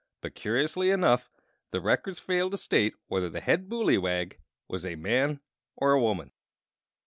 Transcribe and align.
But, 0.21 0.33
curiously 0.33 0.89
enough, 0.89 1.29
the 1.69 1.79
Records 1.79 2.17
fail 2.17 2.49
to 2.49 2.57
state 2.57 2.95
whether 3.05 3.29
the 3.29 3.39
Head 3.39 3.69
Booleywag 3.69 4.37
was 4.67 4.83
a 4.83 4.95
man 4.95 5.41
or 5.75 5.91
a 5.91 6.01
woman. 6.01 6.31